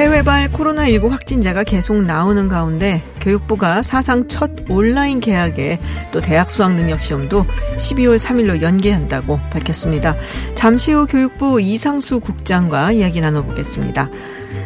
[0.00, 5.78] 해외발 코로나19 확진자가 계속 나오는 가운데 교육부가 사상 첫 온라인 개학에
[6.10, 7.44] 또 대학 수학 능력 시험도
[7.76, 10.16] 12월 3일로 연기한다고 밝혔습니다.
[10.54, 14.08] 잠시 후 교육부 이상수 국장과 이야기 나눠보겠습니다.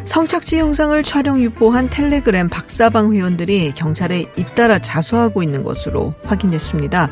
[0.05, 7.11] 성착취 영상을 촬영 유포한 텔레그램 박사방 회원들이 경찰에 잇따라 자수하고 있는 것으로 확인됐습니다.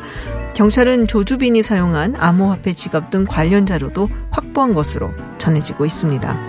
[0.53, 6.39] 경찰은 조주빈이 사용한 암호화폐 지갑 등 관련 자료도 확보한 것으로 전해지고 있습니다.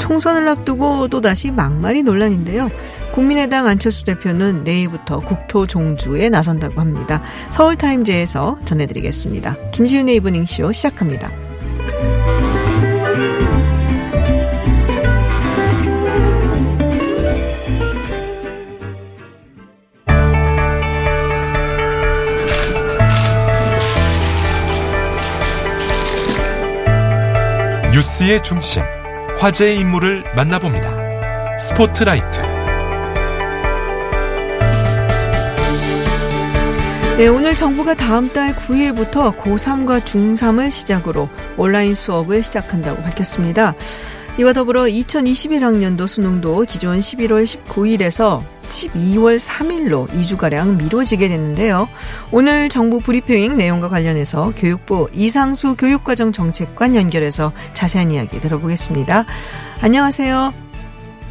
[0.00, 2.70] 총선을 앞두고 또다시 막말이 논란인데요.
[3.12, 7.22] 국민의당 안철수 대표는 내일부터 국토 종주에 나선다고 합니다.
[7.50, 9.56] 서울타임즈에서 전해드리겠습니다.
[9.72, 11.30] 김시윤의 이브닝쇼 시작합니다.
[27.92, 28.82] 뉴스의 중심,
[29.40, 31.56] 화제의 인물을 만나봅니다.
[31.58, 32.42] 스포트라이트.
[37.16, 43.74] 네, 오늘 정부가 다음 달 9일부터 고3과 중3을 시작으로 온라인 수업을 시작한다고 밝혔습니다.
[44.38, 48.40] 이와 더불어 2021학년도 수능도 기존 11월 19일에서
[48.70, 51.88] 12월 3일로 2주가량 미뤄지게 됐는데요.
[52.32, 59.24] 오늘 정부 브리핑 내용과 관련해서 교육부 이상수 교육과정 정책관 연결해서 자세한 이야기 들어보겠습니다.
[59.82, 60.54] 안녕하세요.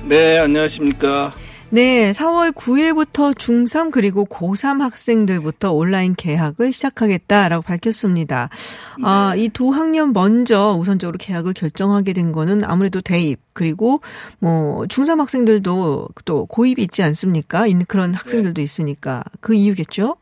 [0.03, 1.31] 네, 안녕하십니까.
[1.71, 8.49] 네, 4월 9일부터 중3 그리고 고3 학생들부터 온라인 개학을 시작하겠다라고 밝혔습니다.
[8.97, 9.03] 네.
[9.05, 13.97] 아, 이 두 학년 먼저 우선적으로 개학을 결정하게 된 거는 아무래도 대입 그리고
[14.39, 17.67] 뭐 중3 학생들도 또 고입이 있지 않습니까?
[17.67, 18.63] 있는 그런 학생들도 네.
[18.63, 20.15] 있으니까 그 이유겠죠?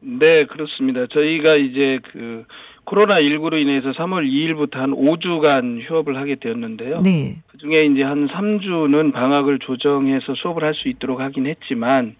[0.00, 1.06] 네, 그렇습니다.
[1.12, 2.44] 저희가 이제 그
[2.84, 7.00] 코로나19로 인해서 3월 2일부터 한 5주간 휴업을 하게 되었는데요.
[7.02, 7.36] 네.
[7.48, 12.16] 그 중에 이제 한 3주는 방학을 조정해서 수업을 할 수 있도록 하긴 했지만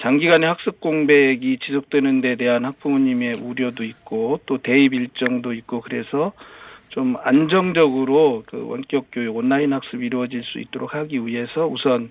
[0.00, 6.32] 장기간의 학습 공백이 지속되는 데 대한 학부모님의 우려도 있고 또 대입 일정도 있고 그래서
[6.90, 12.10] 좀 안정적으로 그 원격 교육 온라인 학습이 이루어질 수 있도록 하기 위해서 우선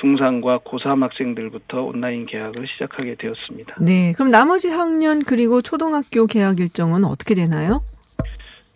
[0.00, 3.76] 중3과 고3 학생들부터 온라인 개학을 시작하게 되었습니다.
[3.80, 4.12] 네.
[4.14, 7.82] 그럼 나머지 학년 그리고 초등학교 개학 일정은 어떻게 되나요?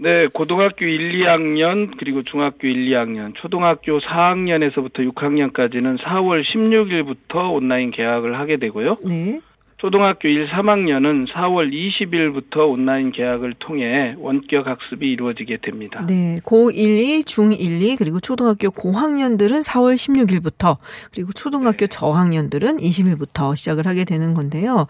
[0.00, 8.38] 네, 고등학교 1, 2학년 그리고 중학교 1, 2학년, 초등학교 4학년에서부터 6학년까지는 4월 16일부터 온라인 개학을
[8.38, 8.98] 하게 되고요.
[9.04, 9.40] 네.
[9.78, 16.04] 초등학교 1, 3학년은 4월 20일부터 온라인 개학을 통해 원격 학습이 이루어지게 됩니다.
[16.08, 20.78] 네, 고1, 2, 중1, 2 그리고 초등학교 고학년들은 4월 16일부터
[21.12, 21.86] 그리고 초등학교 네.
[21.86, 24.88] 저학년들은 20일부터 시작을 하게 되는 건데요.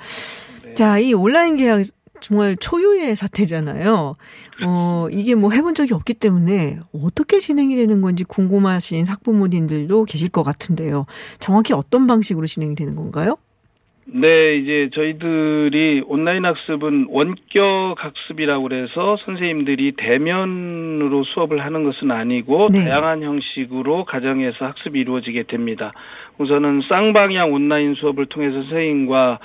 [0.64, 0.74] 네.
[0.74, 1.82] 자, 이 온라인 개학
[2.20, 4.14] 정말 초유의 사태잖아요.
[4.66, 10.42] 어, 이게 뭐 해본 적이 없기 때문에 어떻게 진행이 되는 건지 궁금하신 학부모님들도 계실 것
[10.42, 11.04] 같은데요.
[11.40, 13.36] 정확히 어떤 방식으로 진행이 되는 건가요?
[14.10, 22.84] 네, 이제 저희들이 온라인 학습은 원격 학습이라고 그래서 선생님들이 대면으로 수업을 하는 것은 아니고 네.
[22.84, 25.92] 다양한 형식으로 가정에서 학습이 이루어지게 됩니다.
[26.38, 29.40] 우선은 쌍방향 온라인 수업을 통해서 선생님과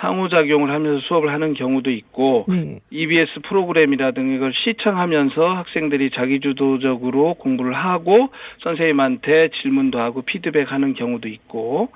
[0.00, 2.80] 상호작용을 하면서 수업을 하는 경우도 있고 네.
[2.90, 8.30] EBS 프로그램이라든가 이걸 시청하면서 학생들이 자기주도적으로 공부를 하고
[8.62, 11.90] 선생님한테 질문도 하고 피드백하는 경우도 있고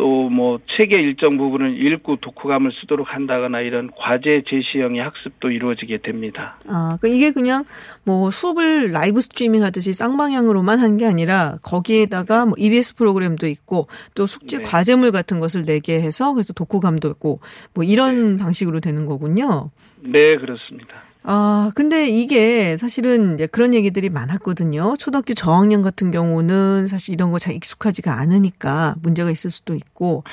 [0.00, 6.56] 또 뭐 책의 일정 부분을 읽고 독후감을 쓰도록 한다거나 이런 과제 제시형의 학습도 이루어지게 됩니다.
[6.68, 7.64] 아, 그 이게 그냥
[8.04, 14.26] 뭐 수업을 라이브 스트리밍 하듯이 쌍방향으로만 한 게 아니라 거기에다가 뭐 EBS 프로그램도 있고 또
[14.26, 14.62] 숙제 네.
[14.64, 17.40] 과제물 같은 것을 내게 해서 그래서 독후감도 있고
[17.74, 18.42] 뭐 이런 네.
[18.42, 19.70] 방식으로 되는 거군요.
[20.02, 21.09] 네, 그렇습니다.
[21.22, 24.96] 아, 근데 이게 사실은 이제 그런 얘기들이 많았거든요.
[24.98, 30.24] 초등학교 저학년 같은 경우는 사실 이런 거 잘 익숙하지가 않으니까 문제가 있을 수도 있고.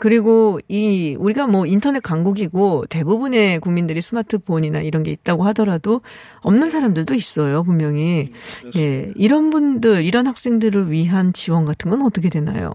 [0.00, 6.00] 그리고 이, 우리가 뭐 인터넷 강국이고 대부분의 국민들이 스마트폰이나 이런 게 있다고 하더라도
[6.42, 8.32] 없는 사람들도 있어요, 분명히.
[8.76, 9.12] 예.
[9.14, 12.72] 이런 분들, 이런 학생들을 위한 지원 같은 건 어떻게 되나요?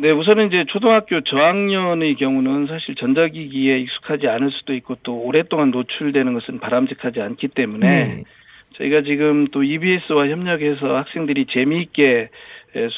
[0.00, 6.34] 네, 우선은 이제 초등학교 저학년의 경우는 사실 전자기기에 익숙하지 않을 수도 있고 또 오랫동안 노출되는
[6.34, 8.24] 것은 바람직하지 않기 때문에 네.
[8.76, 12.28] 저희가 지금 또 EBS와 협력해서 학생들이 재미있게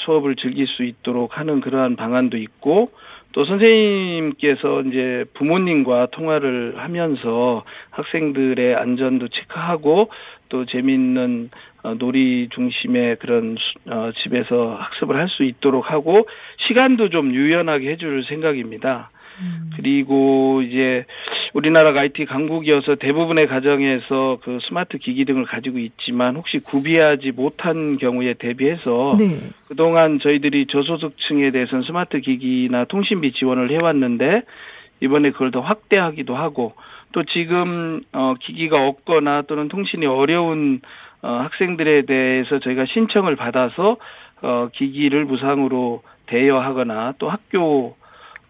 [0.05, 2.91] 수업을 즐길 수 있도록 하는 그러한 방안도 있고
[3.33, 10.11] 또 선생님께서 이제 부모님과 통화를 하면서 학생들의 안전도 체크하고
[10.51, 11.49] 또 재미있는
[11.83, 13.57] 어, 놀이 중심의 그런
[13.89, 16.27] 어, 집에서 학습을 할 수 있도록 하고
[16.67, 19.11] 시간도 좀 유연하게 해줄 생각입니다.
[19.41, 19.71] 음.
[19.77, 21.05] 그리고 이제
[21.55, 28.35] 우리나라가 IT 강국이어서 대부분의 가정에서 그 스마트 기기 등을 가지고 있지만 혹시 구비하지 못한 경우에
[28.35, 29.51] 대비해서 네.
[29.69, 34.43] 그동안 저희들이 저소득층에 대해서는 스마트 기기나 통신비 지원을 해왔는데
[35.01, 36.75] 이번에 그걸 더 확대하기도 하고
[37.13, 40.81] 또 지금 어 기기가 없거나 또는 통신이 어려운
[41.23, 43.97] 어 학생들에 대해서 저희가 신청을 받아서
[44.43, 47.97] 어 기기를 무상으로 대여하거나 또 학교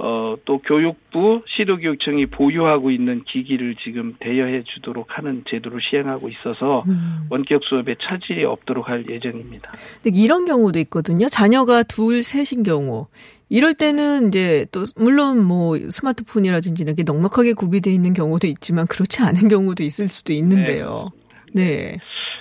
[0.03, 7.27] 어, 또 교육부 시도교육청이 보유하고 있는 기기를 지금 대여해 주도록 하는 제도를 시행하고 있어서 음.
[7.29, 9.69] 원격 수업에 차질이 없도록 할 예정입니다.
[10.03, 11.29] 근데 이런 경우도 있거든요.
[11.29, 13.09] 자녀가 둘, 셋인 경우.
[13.51, 19.49] 이럴 때는 이제 또 물론 뭐 스마트폰이라든지 이렇게 넉넉하게 구비되어 있는 경우도 있지만 그렇지 않은
[19.49, 21.11] 경우도 있을 수도 있는데요.
[21.53, 21.65] 네.
[21.65, 21.97] 네.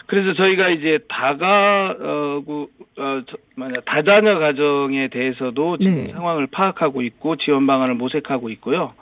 [0.09, 2.41] 그래서 저희가 이제 다가 어,
[2.97, 3.21] 어
[3.55, 6.11] 뭐냐 다자녀 가정에 대해서도 지금 네.
[6.11, 8.93] 상황을 파악하고 있고 지원 방안을 모색하고 있고요.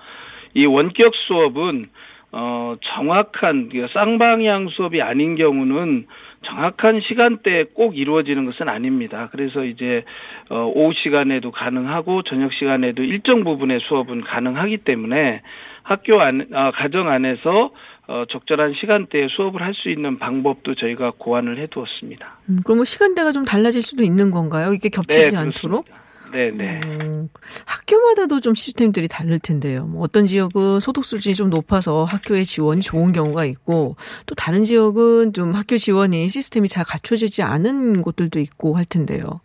[0.54, 1.88] 이 원격 수업은
[2.34, 6.08] 어 정확한 쌍방향 수업이 아닌 경우는
[6.42, 9.30] 정확한 시간대에 꼭 이루어지는 것은 아닙니다.
[9.32, 10.04] 그래서 이제
[10.50, 15.42] 어 오후 시간에도 가능하고 저녁 시간에도 일정 부분의 수업은 가능하기 때문에
[15.84, 17.72] 학교 안 아, 가정 안에서
[18.08, 22.40] 어, 적절한 시간대에 수업을 할 수 있는 방법도 저희가 고안을 해두었습니다.
[22.50, 24.74] 음, 그럼 뭐 시간대가 좀 달라질 수도 있는 건가요?
[24.74, 25.86] 이게 겹치지 네, 않도록?
[26.32, 26.82] 네, 네.
[26.84, 27.30] 음,
[27.66, 29.86] 학교마다도 좀 시스템들이 다를 텐데요.
[29.86, 33.96] 뭐 어떤 지역은 소득 수준이 좀 높아서 학교의 지원이 좋은 경우가 있고
[34.26, 39.42] 또 다른 지역은 좀 학교 지원이 시스템이 잘 갖춰지지 않은 곳들도 있고 할 텐데요.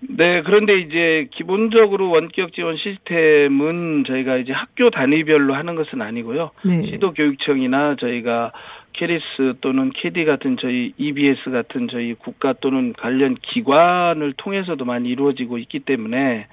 [0.00, 6.50] 네, 그런데 이제 기본적으로 원격 지원 시스템은 저희가 이제 학교 단위별로 하는 것은 아니고요.
[6.64, 6.82] 네.
[6.84, 8.52] 시도교육청이나 저희가
[8.92, 15.58] KERIS 또는 KEDI 같은 저희 EBS 같은 저희 국가 또는 관련 기관을 통해서도 많이 이루어지고
[15.58, 16.46] 있기 때문에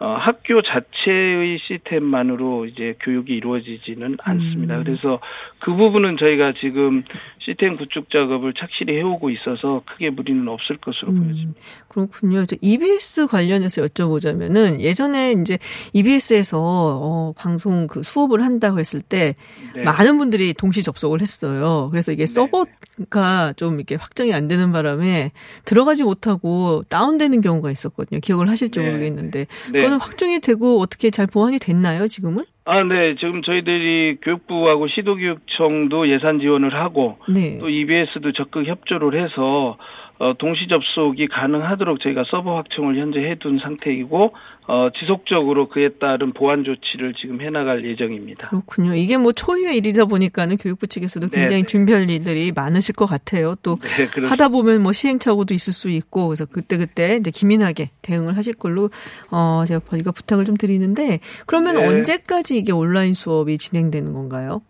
[0.00, 4.78] 어, 학교 자체의 시스템만으로 이제 교육이 이루어지지는 않습니다.
[4.78, 4.84] 음.
[4.84, 5.18] 그래서
[5.58, 7.02] 그 부분은 저희가 지금
[7.40, 11.24] 시스템 구축 작업을 착실히 해오고 있어서 크게 무리는 없을 것으로 음.
[11.24, 11.60] 보여집니다.
[11.88, 12.44] 그렇군요.
[12.60, 15.58] EBS 관련해서 여쭤보자면은 예전에 이제
[15.94, 19.34] EBS에서 어, 방송 그 수업을 한다고 했을 때
[19.74, 19.82] 네.
[19.82, 21.88] 많은 분들이 동시 접속을 했어요.
[21.90, 22.32] 그래서 이게 네.
[22.32, 25.32] 서버가 좀 이렇게 확정이 안 되는 바람에
[25.64, 28.20] 들어가지 못하고 다운되는 경우가 있었거든요.
[28.20, 28.86] 기억을 하실지 네.
[28.86, 29.46] 모르겠는데
[29.88, 29.96] 네.
[29.96, 32.44] 그거는 확정이 되고 어떻게 잘 보완이 됐나요, 지금은?
[32.64, 33.14] 아, 네.
[33.18, 37.58] 지금 저희들이 교육부하고 시도교육청도 예산 지원을 하고 네.
[37.58, 39.78] 또 EBS도 적극 협조를 해서
[40.18, 44.34] 어, 동시 접속이 가능하도록 저희가 서버 확충을 현재 해둔 상태이고
[44.66, 48.48] 어, 지속적으로 그에 따른 보안 조치를 지금 해나갈 예정입니다.
[48.48, 48.94] 그렇군요.
[48.94, 51.66] 이게 뭐 초유의 일이다 보니까는 교육부 측에서도 네, 굉장히 네네.
[51.66, 53.54] 준비할 일들이 많으실 것 같아요.
[53.62, 58.36] 또 네, 하다 보면 뭐 시행착오도 있을 수 있고 그래서 그때 그때 이제 기민하게 대응을
[58.36, 58.90] 하실 걸로
[59.30, 61.86] 어 제가 이거 부탁을 좀 드리는데 그러면 네.
[61.86, 64.62] 언제까지 이게 온라인 수업이 진행되는 건가요?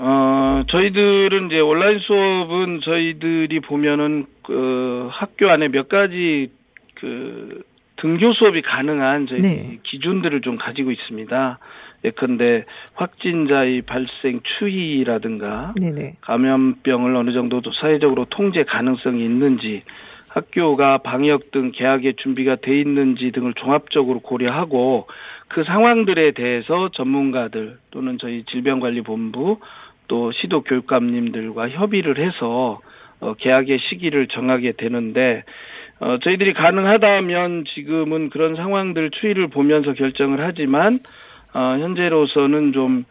[0.00, 6.50] 어, 저희들은 이제 온라인 수업은 저희들이 보면은 그 학교 안에 몇 가지
[6.94, 7.62] 그
[7.96, 9.78] 등교 수업이 가능한 저희 네.
[9.82, 11.58] 기준들을 좀 가지고 있습니다.
[12.04, 12.64] 예컨대
[12.94, 16.14] 확진자의 발생 추이라든가 네네.
[16.22, 19.82] 감염병을 어느 정도 사회적으로 통제 가능성이 있는지
[20.28, 25.08] 학교가 방역 등 개학의 준비가 돼 있는지 등을 종합적으로 고려하고
[25.48, 29.58] 그 상황들에 대해서 전문가들 또는 저희 질병관리본부
[30.06, 32.80] 또 시도 교육감님들과 협의를 해서
[33.20, 35.44] 어, 계약의 시기를 정하게 되는데
[36.00, 40.98] 어, 저희들이 가능하다면 지금은 그런 상황들 추이를 보면서 결정을 하지만
[41.54, 43.04] 어, 현재로서는 좀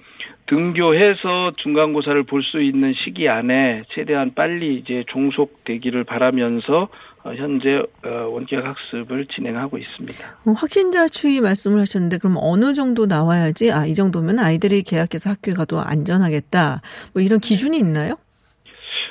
[0.48, 6.88] 등교해서 중간고사를 볼 수 있는 시기 안에 최대한 빨리 이제 종속되기를 바라면서
[7.26, 7.74] 어, 현재
[8.06, 10.24] 어, 원격 학습을 진행하고 있습니다.
[10.56, 15.80] 확진자 추이 말씀을 하셨는데 그럼 어느 정도 나와야지 아 이 정도면 아이들이 계약해서 학교에 가도
[15.80, 16.82] 안전하겠다
[17.14, 18.16] 뭐 이런 기준이 있나요?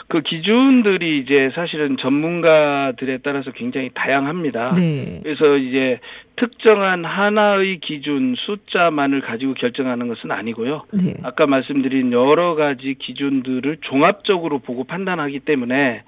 [0.09, 4.75] 그 기준들이 이제 사실은 전문가들에 따라서 굉장히 다양합니다.
[4.75, 5.21] 네.
[5.23, 5.99] 그래서 이제
[6.37, 10.85] 특정한 하나의 기준 숫자만을 가지고 결정하는 것은 아니고요.
[10.93, 11.15] 네.
[11.25, 16.03] 아까 말씀드린 여러 가지 기준들을 종합적으로 보고 판단하기 때문에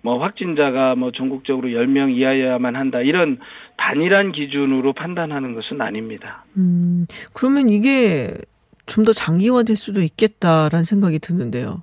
[0.00, 3.00] 뭐 확진자가 뭐 전국적으로 10명 이하여야만 한다.
[3.00, 3.38] 이런
[3.76, 6.44] 단일한 기준으로 판단하는 것은 아닙니다.
[6.56, 8.34] 음, 그러면 이게
[8.86, 11.82] 좀 더 장기화될 수도 있겠다라는 생각이 드는데요.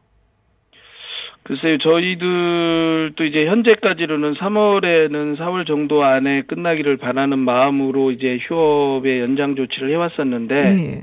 [1.50, 9.90] 글쎄요, 저희들도 이제 현재까지로는 3월에는 4월 정도 안에 끝나기를 바라는 마음으로 이제 휴업의 연장 조치를
[9.90, 11.02] 해왔었는데, 네.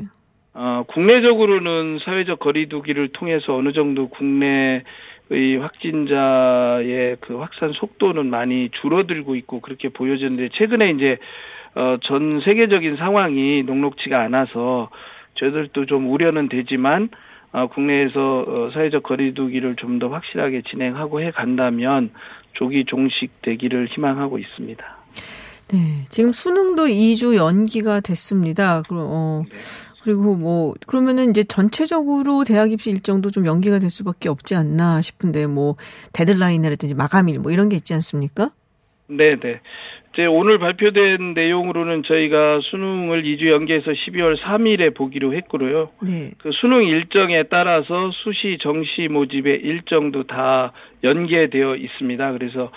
[0.55, 4.85] 어, 국내적으로는 사회적 거리두기를 통해서 어느 정도 국내
[5.31, 11.17] 의 확진자의 그 확산 속도는 많이 줄어들고 있고 그렇게 보여지는데, 최근에 이제,
[11.75, 14.91] 어, 전 세계적인 상황이 녹록치가 않아서
[15.35, 17.17] 저희들도 좀 우려는 되지만, 어,
[17.65, 22.11] 국내에서 어, 사회적 거리두기를 좀 더 확실하게 진행하고 해 간다면
[22.53, 24.85] 조기 종식되기를 희망하고 있습니다.
[25.69, 28.83] 네, 지금 수능도 2주 연기가 됐습니다.
[28.91, 29.57] 어, 네.
[30.05, 35.47] 그리고 뭐 그러면은 이제 전체적으로 대학 입시 일정도 좀 연기가 될 수밖에 없지 않나 싶은데
[35.47, 35.77] 뭐
[36.13, 38.51] 데드라인이라든지 마감일 뭐 이런 게 있지 않습니까?
[39.09, 39.61] 네, 네.
[40.17, 45.91] 이제 오늘 발표된 내용으로는 저희가 수능을 2주 연기해서 12월 3일에 보기로 했고요.
[46.03, 46.31] 네.
[46.39, 50.73] 그 수능 일정에 따라서 수시 정시 모집의 일정도 다
[51.05, 52.33] 연계되어 있습니다.
[52.33, 52.71] 그래서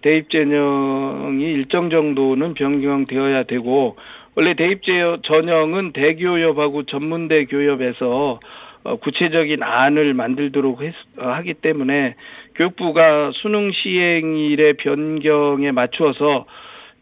[0.00, 3.96] 대입 전형이 일정 정도는 변경되어야 되고
[4.34, 4.80] 원래 대입
[5.22, 8.40] 전형은 대교협하고 전문대 교협에서
[8.84, 12.14] 어, 구체적인 안을 만들도록 했, 어, 하기 때문에
[12.54, 16.46] 교육부가 수능 시행일의 변경에 맞추어서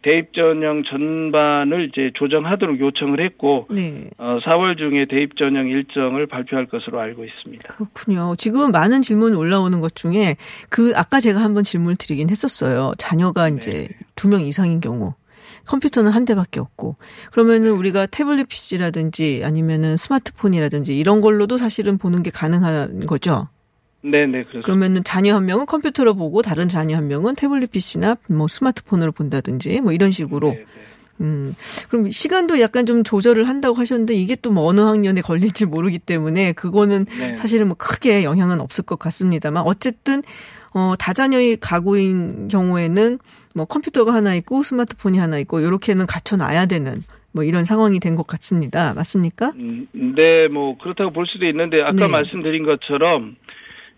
[0.05, 4.11] 대입 전형 전반을 이제 조정하도록 요청을 했고 네.
[4.19, 7.73] 어, 4월 중에 대입 전형 일정을 발표할 것으로 알고 있습니다.
[7.73, 8.35] 그렇군요.
[8.37, 10.37] 지금 많은 질문 올라오는 것 중에
[10.69, 12.91] 그 아까 제가 한번 질문을 드리긴 했었어요.
[12.99, 13.55] 자녀가 네.
[13.57, 15.15] 이제 두명 이상인 경우
[15.65, 16.97] 컴퓨터는 한 대밖에 없고
[17.31, 17.69] 그러면은 네.
[17.69, 23.47] 우리가 태블릿 PC라든지 아니면은 스마트폰이라든지 이런 걸로도 사실은 보는 게 가능한 거죠.
[24.11, 24.61] 네네, 그렇죠.
[24.61, 29.81] 그러면은 자녀 한 명은 컴퓨터로 보고 다른 자녀 한 명은 태블릿 PC나 뭐 스마트폰으로 본다든지
[29.81, 30.49] 뭐 이런 식으로.
[30.49, 30.63] 네네.
[31.21, 31.55] 음,
[31.89, 36.51] 그럼 시간도 약간 좀 조절을 한다고 하셨는데 이게 또 뭐 어느 학년에 걸릴지 모르기 때문에
[36.53, 37.35] 그거는 네.
[37.37, 40.21] 사실은 뭐 크게 영향은 없을 것 같습니다만 어쨌든
[40.73, 43.17] 어, 다자녀의 가구인 경우에는
[43.55, 48.27] 뭐 컴퓨터가 하나 있고 스마트폰이 하나 있고 이렇게는 갖춰놔야 되는 뭐 이런 상황이 된 것
[48.27, 48.93] 같습니다.
[48.93, 49.53] 맞습니까?
[49.55, 52.07] 음, 네, 뭐 그렇다고 볼 수도 있는데 아까 네.
[52.07, 53.35] 말씀드린 것처럼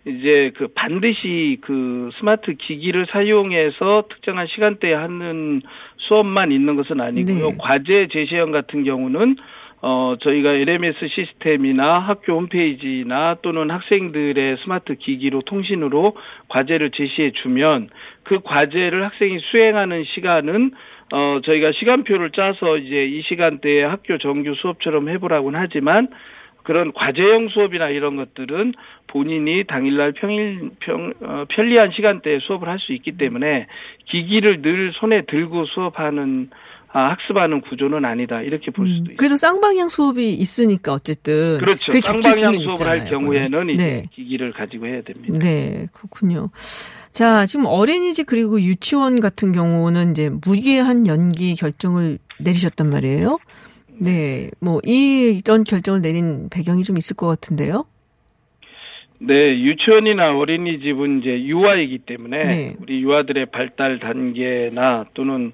[0.08, 5.62] 이제 그 반드시 그 스마트 기기를 사용해서 특정한 시간대에 하는
[5.98, 7.46] 수업만 있는 것은 아니고요.
[7.48, 7.56] 네.
[7.58, 9.36] 과제 제시형 같은 경우는
[9.80, 16.16] 어, 저희가 LMS 시스템이나 학교 홈페이지나 또는 학생들의 스마트 기기로 통신으로
[16.48, 17.88] 과제를 제시해 주면
[18.24, 20.72] 그 과제를 학생이 수행하는 시간은
[21.12, 26.08] 어, 저희가 시간표를 짜서 이제 이 시간대에 학교 정규 수업처럼 해보라고는 하지만
[26.62, 28.74] 그런 과제형 수업이나 이런 것들은
[29.06, 33.66] 본인이 당일날 평일 평 어, 편리한 시간대에 수업을 할 수 있기 때문에
[34.06, 36.50] 기기를 늘 손에 들고 수업하는
[36.90, 39.16] 아, 학습하는 구조는 아니다 이렇게 볼 음, 수도 음.
[39.18, 41.92] 그래도 쌍방향 수업이 있으니까 어쨌든 그렇죠.
[42.00, 44.04] 쌍방향 수업을 있잖아요, 할 경우에는 이제 네.
[44.12, 45.38] 기기를 가지고 해야 됩니다.
[45.38, 46.50] 네, 그렇군요.
[47.12, 53.38] 자, 지금 어린이집 그리고 유치원 같은 경우는 이제 무기한 연기 결정을 내리셨단 말이에요.
[54.00, 57.84] 네, 뭐 이런 결정을 내린 배경이 좀 있을 것 같은데요.
[59.20, 62.76] 네, 유치원이나 어린이집은 이제 유아이기 때문에 네.
[62.80, 65.52] 우리 유아들의 발달 단계나 또는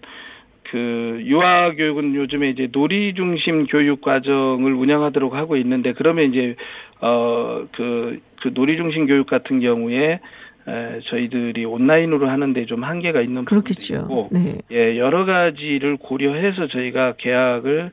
[0.71, 6.57] 그 유아 교육은 요즘에 이제 놀이 중심 교육 과정을 운영하도록 하고 있는데 그러면 이제
[7.01, 10.21] 어그그 그 놀이 중심 교육 같은 경우에
[10.67, 14.09] 에, 저희들이 온라인으로 하는데 좀 한계가 있는 그렇겠죠.
[14.09, 14.59] 부분이고 네.
[14.73, 17.91] 예 여러 가지를 고려해서 저희가 계약을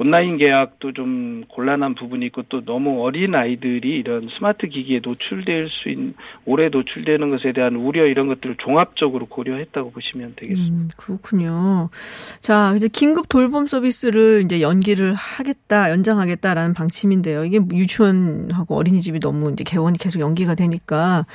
[0.00, 5.90] 온라인 계약도 좀 곤란한 부분이 있고 또 너무 어린 아이들이 이런 스마트 기기에 노출될 수
[5.90, 6.14] 있는
[6.46, 10.74] 오래 노출되는 것에 대한 우려 이런 것들을 종합적으로 고려했다고 보시면 되겠습니다.
[10.74, 11.90] 음, 그렇군요.
[12.40, 17.44] 자, 이제 긴급 돌봄 서비스를 이제 연기를 하겠다, 연장하겠다라는 방침인데요.
[17.44, 21.26] 이게 유치원하고 어린이집이 너무 이제 개원이 계속 연기가 되니까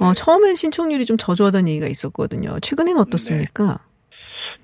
[0.00, 0.12] 어, 네.
[0.14, 2.60] 처음엔 신청률이 좀 저조하다는 얘기가 있었거든요.
[2.60, 3.66] 최근에는 어떻습니까?
[3.68, 3.91] 네.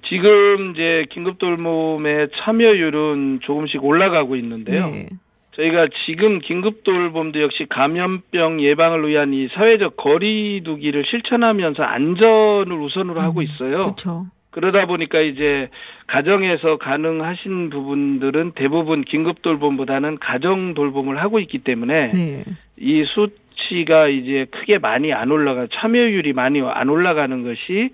[0.08, 4.90] 지금 이제 긴급 돌봄의 참여율은 조금씩 올라가고 있는데요.
[4.90, 5.08] 네.
[5.52, 13.24] 저희가 지금 긴급 돌봄도 역시 감염병 예방을 위한 이 사회적 거리두기를 실천하면서 안전을 우선으로 음,
[13.24, 13.80] 하고 있어요.
[13.80, 14.26] 그렇죠.
[14.50, 15.68] 그러다 보니까 이제
[16.06, 22.40] 가정에서 가능하신 부분들은 대부분 긴급 돌봄보다는 가정 돌봄을 하고 있기 때문에 네.
[22.76, 27.90] 이 수치가 이제 크게 많이 안 올라가 참여율이 많이 안 올라가는 것이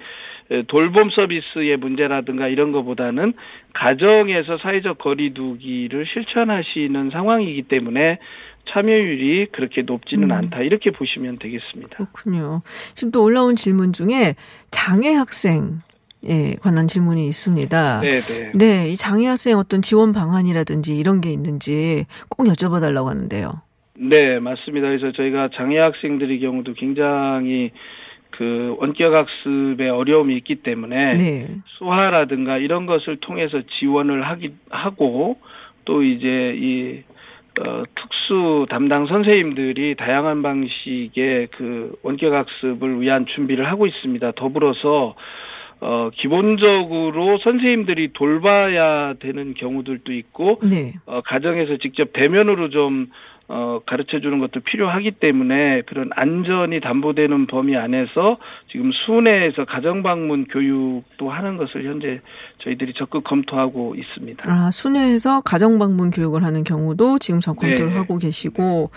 [0.69, 3.33] 돌봄 서비스의 문제라든가 이런 것보다는
[3.73, 8.19] 가정에서 사회적 거리두기를 실천하시는 상황이기 때문에
[8.71, 10.33] 참여율이 그렇게 높지는 음.
[10.33, 11.97] 않다 이렇게 보시면 되겠습니다.
[11.97, 12.63] 그렇군요.
[12.95, 14.35] 지금 또 올라온 질문 중에
[14.71, 15.81] 장애 학생
[16.27, 18.01] 에 관한 질문이 있습니다.
[18.01, 18.53] 네, 네.
[18.55, 23.53] 네, 이 장애 학생 어떤 지원 방안이라든지 이런 게 있는지 꼭 여쭤봐 달라고 하는데요.
[23.99, 24.89] 네, 맞습니다.
[24.89, 27.73] 그래서 저희가 장애 학생들의 경우도 굉장히
[28.37, 31.47] 그 원격 학습에 어려움이 있기 때문에 네.
[31.79, 35.39] 수화라든가 이런 것을 통해서 지원을 하기 하고
[35.85, 37.03] 또 이제 이
[37.61, 44.33] 어, 특수 담당 선생님들이 다양한 방식의 그 원격 학습을 위한 준비를 하고 있습니다.
[44.33, 45.15] 더불어서
[45.81, 50.95] 어, 기본적으로 선생님들이 돌봐야 되는 경우들도 있고, 네.
[51.05, 53.09] 어, 가정에서 직접 대면으로 좀
[53.49, 58.39] 어, 가르쳐 주는 것도 필요하기 때문에 그런 안전이 담보되는 범위 안에서
[58.71, 62.21] 지금 순회에서 가정방문 교육도 하는 것을 현재
[62.65, 64.51] 저희들이 적극 검토하고 있습니다.
[64.51, 67.97] 아, 순회에서 가정방문 교육을 하는 경우도 지금 전 검토를 네.
[67.97, 68.91] 하고 계시고,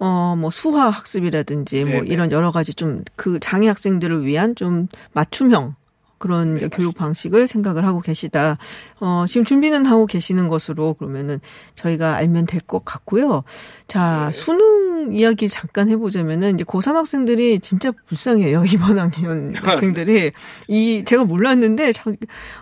[0.00, 2.12] 어, 뭐 수화 학습이라든지 뭐 네.
[2.12, 5.74] 이런 여러 가지 좀 그 장애 학생들을 위한 좀 맞춤형
[6.22, 8.56] 그런 네, 교육 방식을 생각을 하고 계시다.
[9.00, 11.40] 어, 지금 준비는 하고 계시는 것으로 그러면은
[11.74, 13.42] 저희가 알면 될 것 같고요.
[13.88, 14.38] 자, 네.
[14.38, 18.62] 수능 이야기 잠깐 해보자면은 이제 고3 학생들이 진짜 불쌍해요.
[18.72, 20.30] 이번 학년 학생들이.
[20.68, 21.90] 이, 제가 몰랐는데,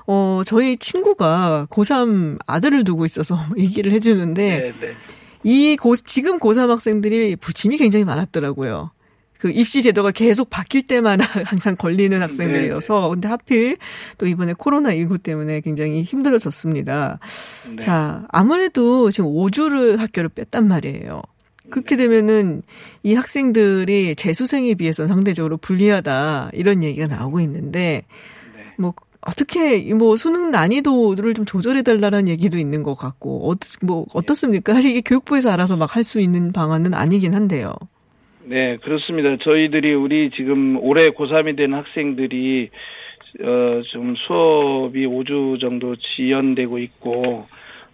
[0.06, 4.94] 어, 저희 친구가 고3 아들을 두고 있어서 얘기를 해주는데, 네, 네.
[5.44, 8.90] 이 고, 지금 고3 학생들이 부침이 굉장히 많았더라고요.
[9.40, 13.11] 그 입시 제도가 계속 바뀔 때마다 항상 걸리는 학생들이어서 네.
[13.11, 13.78] 근데 하필
[14.18, 17.18] 또 이번에 코로나 19 때문에 굉장히 힘들어졌습니다.
[17.70, 17.76] 네.
[17.76, 21.23] 자, 아무래도 지금 5주를 학교를 뺐단 말이에요.
[21.70, 22.04] 그렇게 네.
[22.04, 22.62] 되면은
[23.02, 28.04] 이 학생들이 재수생에 비해서 상대적으로 불리하다 이런 얘기가 나오고 있는데
[28.54, 28.62] 네.
[28.76, 28.92] 뭐
[29.23, 34.75] 어떻게 뭐 수능 난이도를 좀 조절해 달라는 얘기도 있는 것 같고 어, 뭐 어떻습니까?
[34.75, 37.73] 사실 이게 교육부에서 알아서 막 할 수 있는 방안은 아니긴 한데요.
[38.44, 39.37] 네, 그렇습니다.
[39.37, 42.70] 저희들이 우리 지금 올해 고3이 된 학생들이
[43.42, 47.47] 어, 좀 수업이 5주 정도 지연되고 있고,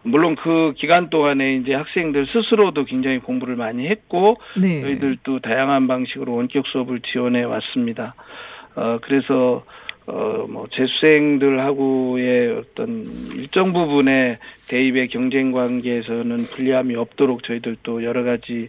[0.03, 4.81] 물론 그 기간 동안에 이제 학생들 스스로도 굉장히 공부를 많이 했고, 네.
[4.81, 8.15] 저희들도 다양한 방식으로 원격 수업을 지원해 왔습니다.
[8.76, 9.65] 어, 그래서,
[10.07, 13.05] 어, 뭐, 재수생들하고의 어떤
[13.37, 14.38] 일정 부분의
[14.71, 18.69] 대입의 경쟁 관계에서는 불리함이 없도록 저희들도 여러 가지 예,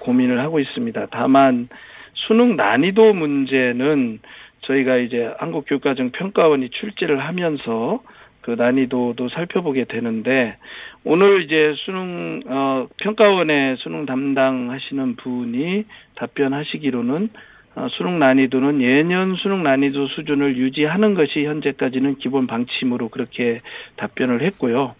[0.00, 1.06] 고민을 하고 있습니다.
[1.10, 1.68] 다만
[2.14, 4.20] 수능 난이도 문제는
[4.62, 8.02] 저희가 이제 한국교육과정 평가원이 출제를 하면서
[8.40, 10.56] 그 난이도도 살펴보게 되는데
[11.04, 15.84] 오늘 이제 수능 어 평가원의 수능 담당하시는 분이
[16.14, 17.28] 답변하시기로는
[17.76, 23.58] 어, 수능 난이도는 예년 수능 난이도 수준을 유지하는 것이 현재까지는 기본 방침으로 그렇게
[23.96, 24.94] 답변을 했고요.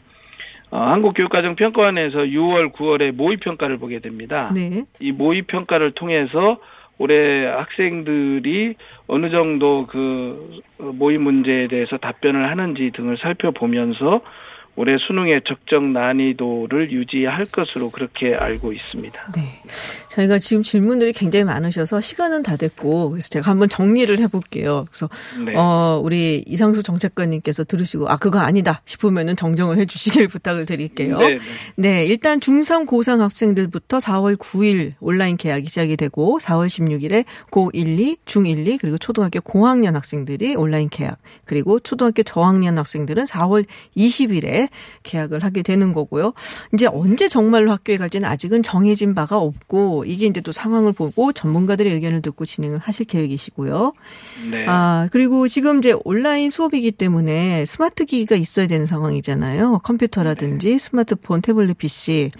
[0.70, 4.52] 어, 한국교육과정평가원에서 6월, 9월에 모의평가를 보게 됩니다.
[4.54, 4.84] 네.
[5.00, 6.58] 이 모의평가를 통해서
[6.98, 8.74] 올해 학생들이
[9.06, 14.22] 어느 정도 그 모의 문제에 대해서 답변을 하는지 등을 살펴보면서
[14.76, 19.32] 올해 수능의 적정 난이도를 유지할 것으로 그렇게 알고 있습니다.
[19.34, 19.62] 네.
[20.10, 24.86] 저희가 지금 질문들이 굉장히 많으셔서 시간은 다 됐고 그래서 제가 한번 정리를 해볼게요.
[24.90, 25.08] 그래서
[25.44, 25.54] 네.
[25.56, 31.18] 어 우리 이상수 정책관님께서 들으시고 아 그거 아니다 싶으면은 정정을 해주시길 부탁을 드릴게요.
[31.18, 31.38] 네, 네.
[31.76, 38.16] 네 일단 중3 고3 학생들부터 4월 9일 온라인 계약이 시작이 되고 4월 16일에 고1, 2,
[38.24, 44.65] 중1, 2 그리고 초등학교 고학년 학생들이 온라인 계약 그리고 초등학교 저학년 학생들은 4월 20일에
[45.02, 46.32] 계약을 하게 되는 거고요.
[46.74, 51.92] 이제 언제 정말로 학교에 갈지는 아직은 정해진 바가 없고 이게 이제 또 상황을 보고 전문가들의
[51.92, 53.92] 의견을 듣고 진행을 하실 계획이시고요.
[54.50, 54.64] 네.
[54.68, 59.80] 아, 그리고 지금 이제 온라인 수업이기 때문에 스마트 기기가 있어야 되는 상황이잖아요.
[59.82, 60.78] 컴퓨터라든지 네.
[60.78, 62.30] 스마트폰, 태블릿 PC.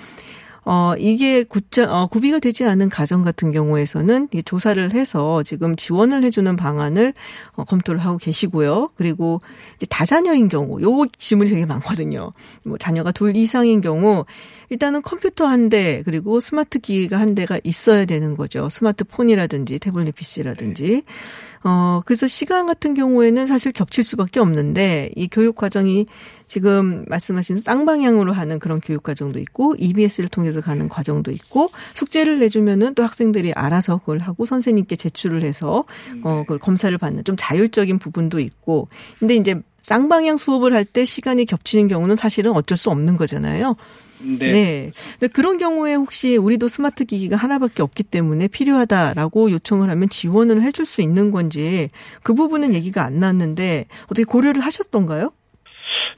[0.68, 6.24] 어, 이게 구자, 어, 구비가 되지 않은 가정 같은 경우에서는 이 조사를 해서 지금 지원을
[6.24, 7.14] 해주는 방안을
[7.55, 8.90] 어, 검토를 하고 계시고요.
[8.96, 9.40] 그리고
[9.76, 12.33] 이제 다자녀인 경우, 요거 질문이 되게 많거든요.
[12.64, 14.24] 뭐 자녀가 둘 이상인 경우,
[14.68, 18.68] 일단은 컴퓨터 한 대, 그리고 스마트 기기가 한 대가 있어야 되는 거죠.
[18.68, 21.02] 스마트폰이라든지 태블릿 PC라든지.
[21.68, 26.07] 어, 그래서 시간 같은 경우에는 사실 겹칠 수밖에 없는데 이 교육 과정이
[26.46, 32.94] 지금 말씀하신 쌍방향으로 하는 그런 교육 과정도 있고 EBS를 통해서 가는 과정도 있고 숙제를 내주면은
[32.94, 35.85] 또 학생들이 알아서 그걸 하고 선생님께 제출을 해서
[36.22, 38.87] 어, 그걸 검사를 받는 좀 자율적인 부분도 있고
[39.18, 43.74] 근데 이제 쌍방향 수업을 할 때 시간이 겹치는 경우는 사실은 어쩔 수 없는 거잖아요.
[44.20, 44.48] 네.
[44.48, 44.92] 네.
[45.18, 50.87] 근데 그런 경우에 혹시 우리도 스마트 기기가 하나밖에 없기 때문에 필요하다라고 요청을 하면 지원을 해줄
[50.87, 51.88] 수 있는 건지
[52.22, 55.31] 그 부분은 얘기가 안 나왔는데 어떻게 고려를 하셨던가요?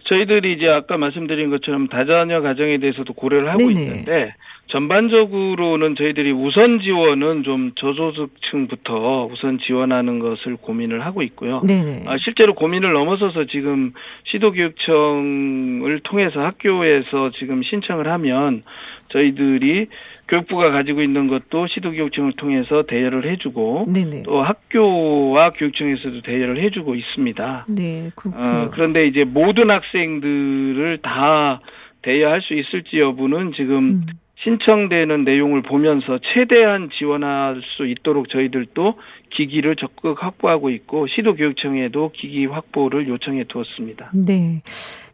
[0.08, 3.80] 저희들이 이제 아까 말씀드린 것처럼 다자녀 가정에 대해서도 고려를 하고 네네.
[3.80, 4.34] 있는데
[4.68, 11.62] 전반적으로는 저희들이 우선 지원은 좀 저소득층부터 우선 지원하는 것을 고민을 하고 있고요.
[11.66, 12.04] 네네.
[12.06, 13.92] 아, 실제로 고민을 넘어서서 지금
[14.24, 18.62] 시도교육청을 통해서 학교에서 지금 신청을 하면
[19.08, 19.86] 저희들이
[20.28, 24.24] 교육부가 가지고 있는 것도 시도교육청을 통해서 대여를 해주고 네네.
[24.24, 27.66] 또 학교와 교육청에서도 대여를 해주고 있습니다.
[27.68, 28.10] 네.
[28.34, 31.60] 어, 그런데 이제 모든 학생들을 다
[32.02, 34.06] 대여할 수 있을지 여부는 지금 음.
[34.44, 38.94] 신청되는 내용을 보면서 최대한 지원할 수 있도록 저희들도
[39.30, 44.10] 기기를 적극 확보하고 있고 시도교육청에도 기기 확보를 요청해 두었습니다.
[44.14, 44.60] 네.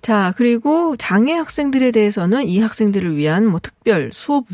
[0.03, 4.45] 자, 그리고 장애 학생들에 대해서는 이 학생들을 위한 뭐 특별 수업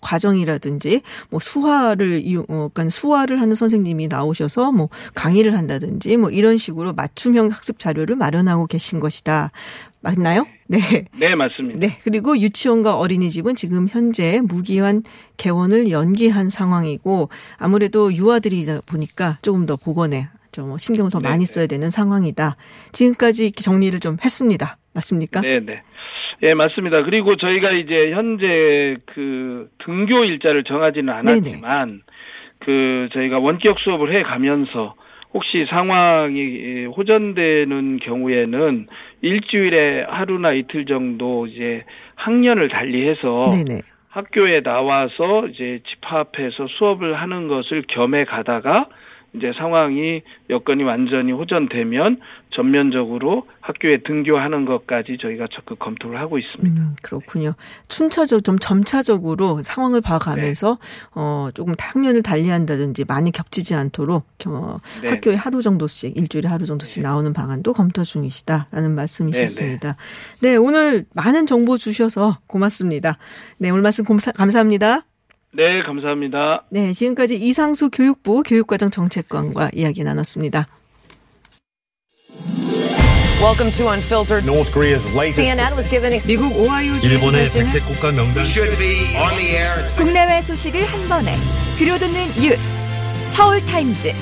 [0.00, 6.56] 과정이라든지 뭐 수화를 이용, 어, 그러니까 수화를 하는 선생님이 나오셔서 뭐 강의를 한다든지 뭐 이런
[6.56, 9.50] 식으로 맞춤형 학습 자료를 마련하고 계신 것이다.
[10.02, 10.46] 맞나요?
[10.68, 10.78] 네.
[11.18, 11.80] 네, 맞습니다.
[11.80, 11.98] 네.
[12.04, 15.02] 그리고 유치원과 어린이집은 지금 현재 무기한
[15.36, 21.28] 개원을 연기한 상황이고 아무래도 유아들이다 보니까 조금 더 보건에 좀 신경을 더 네.
[21.28, 22.56] 많이 써야 되는 상황이다.
[22.92, 24.78] 지금까지 이렇게 정리를 좀 했습니다.
[24.94, 25.40] 맞습니까?
[25.42, 25.82] 네, 네.
[26.42, 27.02] 예, 맞습니다.
[27.04, 32.02] 그리고 저희가 이제 현재 그 등교 일자를 정하지는 않았지만
[32.60, 34.94] 그 저희가 원격 수업을 해 가면서
[35.32, 38.86] 혹시 상황이 호전되는 경우에는
[39.22, 41.84] 일주일에 하루나 이틀 정도 이제
[42.16, 43.80] 학년을 달리해서 네네.
[44.08, 48.86] 학교에 나와서 이제 집합해서 수업을 하는 것을 겸해 가다가
[49.34, 56.80] 이제 상황이 여건이 완전히 호전되면 전면적으로 학교에 등교하는 것까지 저희가 적극 검토를 하고 있습니다.
[56.80, 57.54] 음, 그렇군요.
[57.88, 61.10] 춘차적 좀 점차적으로 상황을 봐가면서 네.
[61.14, 65.10] 어 조금 학년을 달리한다든지 많이 겹치지 않도록 어, 네.
[65.10, 69.96] 학교에 하루 정도씩 일주일에 하루 정도씩 나오는 방안도 검토 중이시다라는 말씀이셨습니다.
[70.42, 73.16] 네, 오늘 많은 정보 주셔서 고맙습니다.
[73.58, 75.04] 네, 오늘 말씀 감사, 감사합니다.
[75.52, 76.64] 네, 감사합니다.
[76.70, 80.66] 네, 지금까지 이상수 교육부 교육과정 정책관과 이야기 나눴습니다.
[83.42, 84.44] Welcome to Unfiltered.
[84.46, 89.16] North Korea's latest CNN was given ex- 미국 오하이오 일본의 백색 국가 명단 should be
[89.16, 89.80] on the air.
[89.82, 91.34] at 국내외 소식을 한 번에
[91.78, 92.78] 들려듣는 뉴스
[93.28, 94.12] 서울 타임즈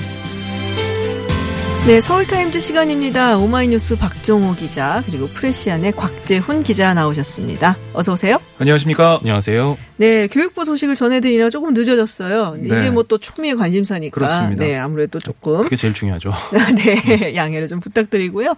[1.87, 3.37] 네, 서울타임즈 시간입니다.
[3.37, 7.77] 오마이뉴스 박종호 기자 그리고 프레시안의 곽재훈 기자 나오셨습니다.
[7.93, 8.37] 어서 오세요.
[8.59, 9.17] 안녕하십니까?
[9.21, 9.75] 안녕하세요.
[9.97, 12.57] 네, 교육부 소식을 전해드리려 조금 늦어졌어요.
[12.59, 12.65] 네.
[12.67, 14.13] 이게 뭐 또 초미의 관심사니까.
[14.13, 14.63] 그렇습니다.
[14.65, 15.63] 네, 아무래도 조금.
[15.63, 16.31] 그게 제일 중요하죠.
[16.77, 18.53] 네, 양해를 좀 부탁드리고요.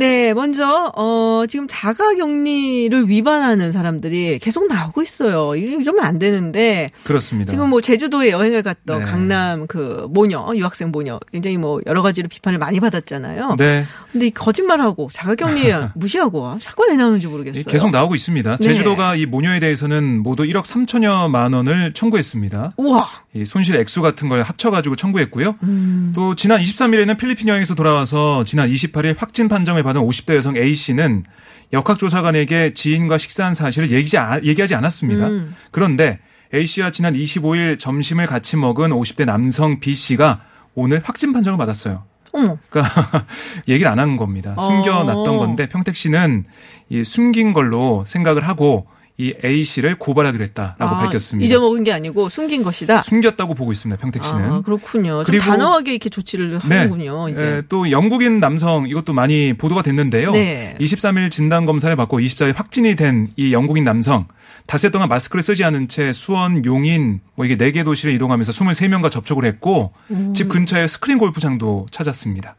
[0.00, 5.54] 네, 먼저, 어, 지금 자가 격리를 위반하는 사람들이 계속 나오고 있어요.
[5.54, 6.90] 이러면 안 되는데.
[7.04, 7.50] 그렇습니다.
[7.50, 9.04] 지금 뭐 제주도에 여행을 갔던 네.
[9.04, 13.56] 강남 그 모녀, 유학생 모녀, 굉장히 뭐 여러 가지로 비판을 많이 받았잖아요.
[13.58, 13.84] 네.
[14.10, 17.64] 근데 이 거짓말하고 자가 격리 무시하고 자꾸 왜 나오는지 모르겠어요.
[17.64, 18.56] 계속 나오고 있습니다.
[18.56, 18.68] 네.
[18.68, 22.70] 제주도가 이 모녀에 대해서는 모두 1억 3천여만 원을 청구했습니다.
[22.78, 23.06] 우와.
[23.34, 25.56] 이 손실 액수 같은 걸 합쳐 가지고 청구했고요.
[25.62, 26.12] 음.
[26.14, 31.24] 또 지난 23일에는 필리핀 여행에서 돌아와서 지난 28일 확진 판정을 받은 50대 여성 A 씨는
[31.72, 35.26] 역학조사관에게 지인과 식사한 사실을 얘기지, 아- 얘기하지 않았습니다.
[35.28, 35.54] 음.
[35.70, 36.18] 그런데
[36.52, 40.40] A 씨와 지난 25일 점심을 같이 먹은 50대 남성 B 씨가
[40.74, 42.04] 오늘 확진 판정을 받았어요.
[42.32, 42.58] 어머.
[42.70, 43.24] 그러니까
[43.68, 44.54] 얘기를 안 한 겁니다.
[44.58, 45.38] 숨겨놨던 어.
[45.38, 46.44] 건데 평택 씨는
[46.88, 48.86] 이 숨긴 걸로 생각을 하고
[49.20, 51.44] 이 A 씨를 고발하기로 했다라고 아, 밝혔습니다.
[51.44, 53.02] 잊어먹은 게 아니고 숨긴 것이다.
[53.02, 54.00] 숨겼다고 보고 있습니다.
[54.00, 54.42] 평택 씨는.
[54.50, 55.24] 아, 그렇군요.
[55.24, 57.28] 좀 그리고- 단호하게 이렇게 조치를 하는군요.
[57.28, 57.44] 이제.
[57.44, 60.32] 에, 또 영국인 남성 이것도 많이 보도가 됐는데요.
[60.32, 60.74] 네.
[60.80, 64.26] 23일 진단 검사를 받고 24일 확진이 된 이 영국인 남성
[64.66, 69.10] 닷새 동안 마스크를 쓰지 않은 채 수원, 용인 뭐 이게 네 개 도시를 이동하면서 23명과
[69.10, 70.32] 접촉을 했고 음.
[70.34, 72.56] 집 근처에 스크린 골프장도 찾았습니다.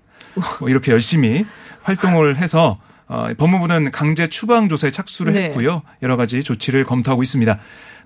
[0.60, 1.46] 뭐 이렇게 열심히
[1.84, 2.78] 활동을 해서
[3.12, 5.44] 어, 법무부는 강제 추방 조사에 착수를 네.
[5.44, 5.82] 했고요.
[6.02, 7.60] 여러 가지 조치를 검토하고 있습니다.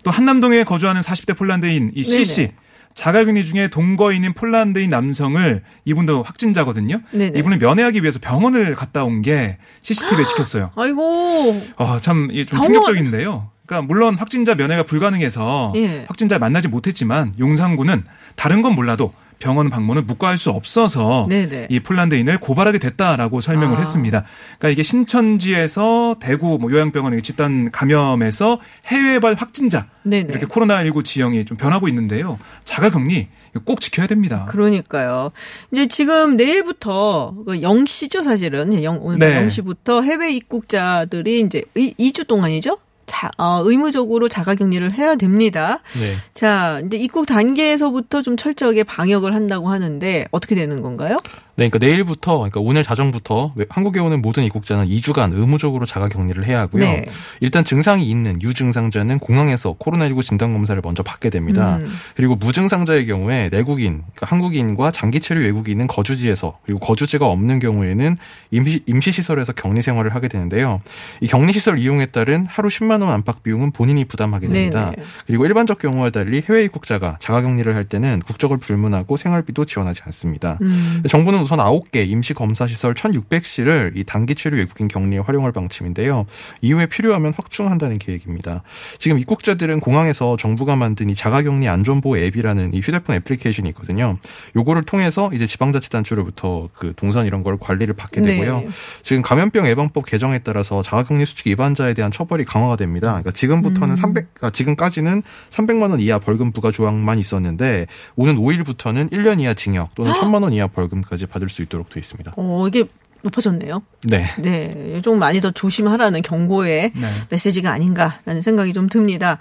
[0.04, 2.52] 또 한남동에 거주하는 40대 폴란드인 이 C 씨.
[2.96, 7.02] 자가격리 중에 동거인인 폴란드인 남성을 이분도 확진자거든요.
[7.12, 7.38] 네네.
[7.38, 10.72] 이분을 면회하기 위해서 병원을 갔다 온 게 CCTV에 찍혔어요.
[10.76, 11.62] 아이고.
[11.78, 13.52] 어, 참, 이게 좀 병원- 충격적인데요.
[13.68, 16.06] 그러니까 물론 확진자 면회가 불가능해서 예.
[16.08, 19.14] 확진자 만나지 못했지만 용산구는 다른 건 몰라도
[19.46, 21.68] 병원 방문을 묵과할 수 없어서 네네.
[21.70, 23.80] 이 폴란드인을 고발하게 됐다라고 설명을 아.
[23.80, 24.24] 했습니다.
[24.58, 30.26] 그러니까 이게 신천지에서 대구 뭐 요양병원의 집단 감염에서 해외발 확진자 네네.
[30.30, 32.40] 이렇게 코로나19 지형이 좀 변하고 있는데요.
[32.64, 33.28] 자가격리
[33.66, 34.48] 꼭 지켜야 됩니다.
[34.50, 35.32] 그러니까요.
[35.72, 38.84] 이제 지금 내일부터 그 0시죠, 사실은.
[38.84, 39.48] 영, 오늘 네.
[39.48, 42.80] 0시부터 해외 입국자들이 이제 2주 동안이죠?
[43.06, 45.80] 자, 어, 의무적으로 자가격리를 해야 됩니다.
[46.00, 46.16] 네.
[46.34, 51.18] 자, 이제 입국 단계에서부터 좀 철저하게 방역을 한다고 하는데 어떻게 되는 건가요?
[51.58, 56.60] 네, 그러니까 내일부터, 그러니까 오늘 자정부터 한국에 오는 모든 입국자는 2주간 의무적으로 자가 격리를 해야
[56.60, 56.84] 하고요.
[56.84, 57.06] 네.
[57.40, 61.78] 일단 증상이 있는 유증상자는 공항에서 코로나19 진단 검사를 먼저 받게 됩니다.
[61.78, 61.90] 음.
[62.18, 68.18] 그리고 무증상자의 경우에 내국인, 그러니까 한국인과 장기 체류 외국인은 거주지에서 그리고 거주지가 없는 경우에는
[68.52, 70.82] 임시 임시 시설에서 격리 생활을 하게 되는데요.
[71.22, 74.92] 이 격리 시설 이용에 따른 하루 10만 원 안팎 비용은 본인이 부담하게 됩니다.
[74.92, 75.04] 네네.
[75.26, 80.58] 그리고 일반적 경우와 달리 해외 입국자가 자가 격리를 할 때는 국적을 불문하고 생활비도 지원하지 않습니다.
[80.62, 81.02] 음.
[81.08, 86.26] 정부는 우선 9개 임시 검사 시설 1,600시를 이 단기 체류 외국인 격리에 활용할 방침인데요.
[86.62, 88.64] 이후에 필요하면 확충한다는 계획입니다.
[88.98, 94.18] 지금 입국자들은 공항에서 정부가 만든 이 자가격리 안전보호 앱이라는 이 휴대폰 애플리케이션이 있거든요.
[94.56, 98.32] 요거를 통해서 이제 지방자치단체로부터 그 동선 이런 걸 관리를 받게 네.
[98.32, 98.62] 되고요.
[98.62, 98.68] 네.
[99.04, 103.10] 지금 감염병 예방법 개정에 따라서 자가격리 수칙 위반자에 대한 처벌이 강화가 됩니다.
[103.10, 103.96] 그러니까 지금부터는 음.
[103.96, 109.94] 300, 아, 지금까지는 300만 원 이하 벌금 부과 조항만 있었는데 오는 5일부터는 1년 이하 징역
[109.94, 112.34] 또는 1000만 원 이하 벌금까지 받을 수 있도록 돼 있습니다.
[112.38, 112.86] 어, 이게
[113.22, 113.82] 높아졌네요.
[114.04, 114.26] 네.
[114.40, 115.02] 네.
[115.04, 117.08] 좀 많이 더 조심하라는 경고의 네.
[117.30, 119.38] 메시지가 아닌가라는 생각이 좀 듭니다.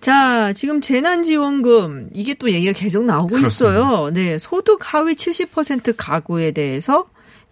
[0.00, 3.78] 자, 지금 재난지원금 이게 또 얘기가 계속 나오고 그렇습니다.
[3.78, 4.10] 있어요.
[4.10, 7.06] 네, 소득 하위 70% 가구에 대해서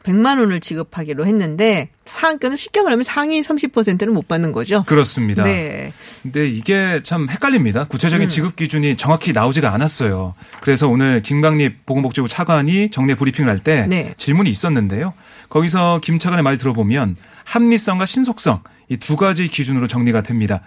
[0.06, 4.84] 100만 원을 지급하기로 했는데 상그러니까 쉽게 말하면 상위 30%는 못 받는 거죠.
[4.86, 5.42] 그렇습니다.
[5.42, 5.92] 네.
[6.22, 7.84] 근데 이게 참 헷갈립니다.
[7.84, 8.28] 구체적인 음.
[8.28, 10.34] 지급 기준이 정확히 나오지가 않았어요.
[10.60, 14.14] 그래서 오늘 김광립 보건복지부 차관이 정례 브리핑을 할때 네.
[14.16, 15.12] 질문이 있었는데요.
[15.48, 20.60] 거기서 김 차관의 말 들어보면 합리성과 신속성 이 두 가지 기준으로 정리가 됩니다.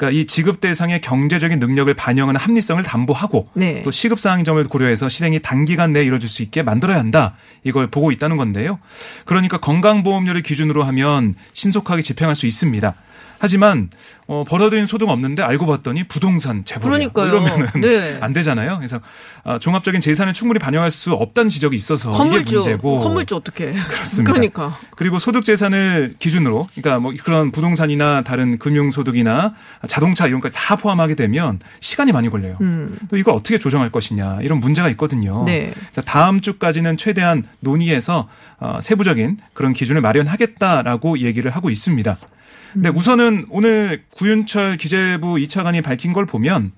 [0.00, 3.82] 그러니까 이 지급 대상의 경제적인 능력을 반영하는 합리성을 담보하고 네.
[3.82, 7.36] 또 시급 사항 점을 고려해서 실행이 단기간 내에 이뤄질 수 있게 만들어야 한다.
[7.64, 8.78] 이걸 보고 있다는 건데요.
[9.26, 12.94] 그러니까 건강보험료를 기준으로 하면 신속하게 집행할 수 있습니다.
[13.40, 13.88] 하지만
[14.26, 17.08] 어, 벌어들인 소득 없는데 알고 봤더니 부동산 재벌이야.
[17.12, 18.18] 뭐 이러면은 네.
[18.22, 18.76] 안 되잖아요.
[18.76, 19.00] 그래서
[19.44, 23.00] 어, 종합적인 재산을 충분히 반영할 수 없다는 지적이 있어서 건물주, 이게 문제고.
[23.00, 23.72] 건물주 어떻게?
[23.88, 24.32] 그렇습니다.
[24.32, 24.78] 그러니까.
[24.94, 29.54] 그리고 소득 재산을 기준으로, 그러니까 뭐 그런 부동산이나 다른 금융 소득이나
[29.88, 32.58] 자동차 이런 것까지 다 포함하게 되면 시간이 많이 걸려요.
[32.60, 32.98] 음.
[33.08, 35.44] 또 이걸 어떻게 조정할 것이냐 이런 문제가 있거든요.
[35.44, 35.72] 네.
[35.74, 42.18] 그래서 다음 주까지는 최대한 논의해서 어, 세부적인 그런 기준을 마련하겠다라고 얘기를 하고 있습니다.
[42.72, 46.72] 근데 우선은 오늘 구윤철 기재부 2차관이 밝힌 걸 보면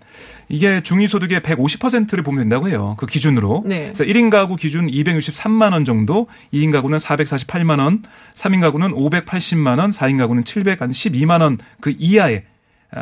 [0.48, 2.96] 이게 중위소득의 150%를 보면 된다고 해요.
[2.98, 3.62] 그 기준으로.
[3.66, 3.92] 네.
[3.94, 8.02] 그래서 1인 가구 기준 263만 원 정도, 2인 가구는 448만 원,
[8.34, 12.51] 3인 가구는 580만 원, 4인 가구는 712만 원 그 이하의 아,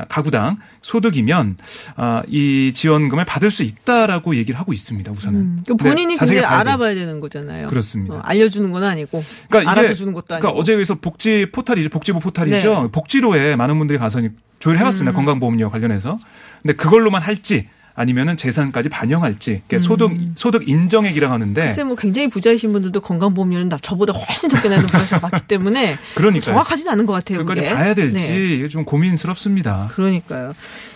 [0.09, 1.57] 가구당 소득이면
[1.97, 5.11] 아, 이 지원금을 받을 수 있다라고 얘기를 하고 있습니다.
[5.11, 7.69] 우선은 음, 본인이 근데 알아봐야 되는 거잖아요.
[7.69, 8.17] 그렇습니다.
[8.17, 10.43] 어, 알려주는 건 아니고 그러니까 알아서 주는 것도 아니고.
[10.43, 11.89] 그러니까 어제 그래서 복지 포탈이죠.
[11.89, 12.83] 복지부 포탈이죠.
[12.83, 12.89] 네.
[12.93, 14.21] 복지로에 많은 분들이 가서
[14.61, 15.13] 조회를 해봤습니다.
[15.13, 15.17] 음.
[15.17, 16.19] 건강보험료 관련해서.
[16.63, 17.69] 근데 그걸로만 할지
[18.01, 19.79] 아니면은 재산까지 반영할지 그러니까 음.
[19.79, 24.87] 소득 소득 인정액이라고 하는데 글쎄 뭐 굉장히 부자이신 분들도 건강보험료는 나 저보다 훨씬 적게 내는
[24.87, 27.45] 분이 많기 때문에 그러니까 정확하진 않은 것 같아요.
[27.45, 28.69] 그까지 봐야 될지 네.
[28.69, 29.91] 좀 고민스럽습니다.
[29.93, 30.55] 그러니까요.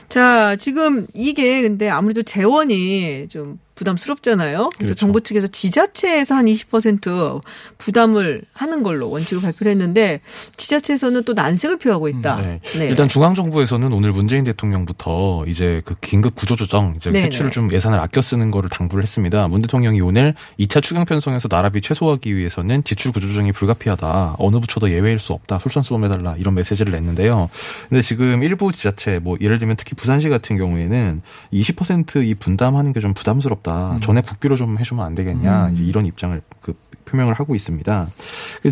[0.09, 4.71] 자 지금 이게 근데 아무래도 재원이 좀 부담스럽잖아요.
[4.75, 4.95] 그래서 그렇죠.
[4.95, 7.41] 정부 측에서 지자체에서 한 20%
[7.79, 10.21] 부담을 하는 걸로 원칙을 발표를 했는데
[10.57, 12.41] 지자체에서는 또 난색을 표하고 있다.
[12.41, 12.61] 네.
[12.79, 12.87] 네.
[12.89, 18.01] 일단 중앙 정부에서는 오늘 문재인 대통령부터 이제 그 긴급 구조조정 이제 네 회출을 좀 예산을
[18.01, 19.47] 아껴 쓰는 거를 당부를 했습니다.
[19.47, 24.37] 문 대통령이 오늘 2차 추경 편성에서 나라비 최소화하기 위해서는 지출 구조조정이 불가피하다.
[24.39, 25.59] 어느 부처도 예외일 수 없다.
[25.61, 27.49] 솔선수범해 달라 이런 메시지를 냈는데요.
[27.89, 33.13] 근데 지금 일부 지자체 뭐 예를 들면 특히 부산시 같은 경우에는 20%이 분담하는 게 좀
[33.13, 33.63] 부담스럽다.
[33.64, 33.92] 어렵다.
[33.94, 34.00] 음.
[34.00, 35.66] 전에 국비로 좀 해주면 안 되겠냐.
[35.68, 35.72] 음.
[35.72, 36.74] 이제 이런 입장을 그
[37.14, 38.09] 표명을 하고 있습니다.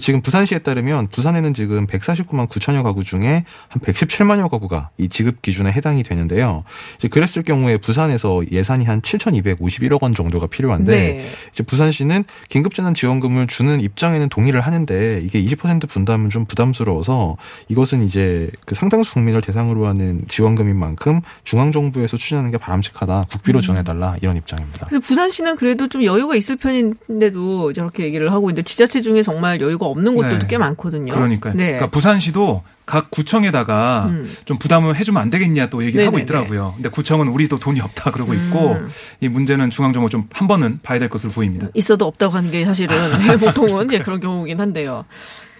[0.00, 5.70] 지금 부산시에 따르면 부산에는 지금 149만 9천여 가구 중에 한 117만여 가구가 이 지급 기준에
[5.70, 6.64] 해당이 되는데요.
[6.98, 11.30] 이제 그랬을 경우에 부산에서 예산이 한 7,251억 원 정도가 필요한데 네.
[11.52, 17.36] 이제 부산시는 긴급재난지원금을 주는 입장에는 동의를 하는데 이게 20% 분담은 좀 부담스러워서
[17.68, 23.26] 이것은 이제 그 상당수 국민을 대상으로 하는 지원금인 만큼 중앙정부에서 추진하는 게 바람직하다.
[23.30, 23.62] 국비로 음.
[23.62, 24.88] 지원해달라 이런 입장입니다.
[25.02, 30.14] 부산시는 그래도 좀 여유가 있을 편인데도 저렇게 얘기를 하고 있는데 지자체 중에 정말 여유가 없는
[30.14, 30.46] 곳들도 네.
[30.48, 31.14] 꽤 많거든요.
[31.14, 31.54] 그러니까요.
[31.54, 31.66] 네.
[31.66, 34.28] 그러니까 부산시도 각 구청에다가 음.
[34.44, 36.06] 좀 부담을 해주면 안 되겠냐 또 얘기를 네네네.
[36.06, 36.72] 하고 있더라고요.
[36.74, 38.88] 근데 구청은 우리도 돈이 없다 그러고 있고 음.
[39.20, 41.68] 이 문제는 중앙정부 좀 한 번은 봐야 될 것으로 보입니다.
[41.74, 45.04] 있어도 없다고 하는 게 사실은 네, 보통은 예, 그런 경우긴 한데요.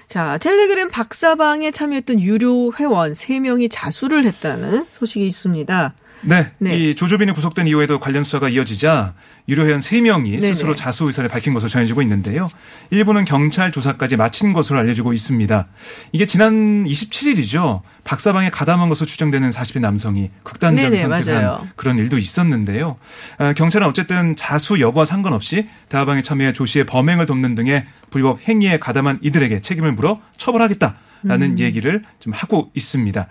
[0.09, 5.95] 자, 텔레그램 박사방에 참여했던 유료 회원 3명이 자수를 했다는 소식이 있습니다.
[6.23, 6.77] 네, 네.
[6.77, 9.15] 이 조주빈이 구속된 이후에도 관련 수사가 이어지자
[9.49, 12.49] 유료회원 3명이 스스로 자수 의사를 밝힌 것으로 전해지고 있는데요.
[12.91, 15.67] 일부는 경찰 조사까지 마친 것으로 알려지고 있습니다.
[16.13, 17.81] 이게 지난 27일이죠.
[18.05, 22.97] 박사방에 가담한 것으로 추정되는 40대 남성이 극단적인 선택한 그런 일도 있었는데요.
[23.39, 28.79] 아, 경찰은 어쨌든 자수 여부와 상관없이 대화방에 참여해 조 씨의 범행을 돕는 등의 불법 행위에
[28.79, 31.59] 가담한 이들에게 책임을 물어 처벌하겠다 라는 음.
[31.59, 33.27] 얘기를 좀 하고 있습니다.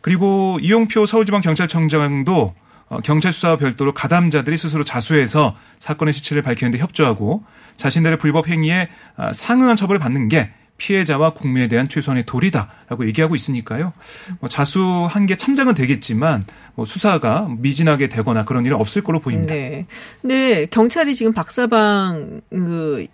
[0.00, 2.54] 그리고 이용표 서울지방경찰청장도 어,
[3.02, 7.44] 경찰 수사와 별도로 가담자들이 스스로 자수해서 사건의 시체를 밝히는데 협조하고
[7.76, 13.92] 자신들의 불법 행위에 아, 상응한 처벌을 받는 게 피해자와 국민에 대한 최소한의 도리다라고 얘기하고 있으니까요.
[14.40, 16.44] 뭐 자수한 게 참작은 되겠지만
[16.74, 19.54] 뭐 수사가 미진하게 되거나 그런 일은 없을 걸로 보입니다.
[19.54, 19.86] 네.
[20.20, 23.06] 근데 경찰이 지금 박사방 그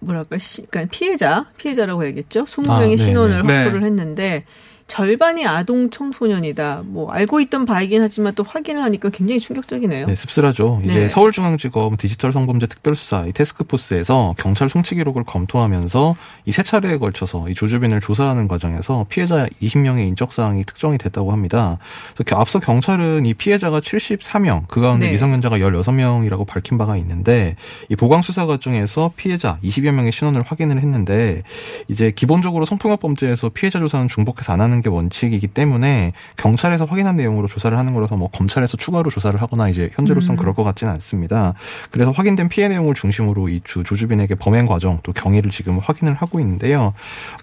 [0.00, 2.44] 뭐랄까 시, 그러니까 피해자 피해자라고 해야겠죠.
[2.44, 3.86] 20명의 아, 신원을 확보를 네.
[3.86, 4.44] 했는데
[4.88, 6.82] 절반이 아동 청소년이다.
[6.86, 10.06] 뭐 알고 있던 바이긴 하지만 또 확인을 하니까 굉장히 충격적이네요.
[10.06, 10.80] 네, 씁쓸하죠.
[10.84, 11.08] 이제 네.
[11.08, 17.54] 서울중앙지검 디지털 성범죄 특별수사 이 테스크포스에서 경찰 송치 기록을 검토하면서 이 세 차례에 걸쳐서 이
[17.54, 21.78] 조주빈을 조사하는 과정에서 피해자 20명의 인적 사항이 특정이 됐다고 합니다.
[22.16, 25.12] 그래서 앞서 경찰은 이 피해자가 74명, 그 가운데 네.
[25.12, 27.54] 미성년자가 16명이라고 밝힌 바가 있는데
[27.88, 31.44] 이 보강 수사 과정에서 피해자 20여 명의 신원을 확인을 했는데
[31.86, 37.16] 이제 기본적으로 성폭력 범죄에서 피해자 조사는 중복해서 안 하는 하는 게 원칙이기 때문에 경찰에서 확인한
[37.16, 40.36] 내용으로 조사를 하는 거라서 뭐 검찰에서 추가로 조사를 하거나 이제 현재로선 음.
[40.36, 41.54] 그럴 것 같지는 않습니다.
[41.90, 46.40] 그래서 확인된 피해 내용을 중심으로 이 주 조주빈에게 범행 과정 또 경위를 지금 확인을 하고
[46.40, 46.94] 있는데요.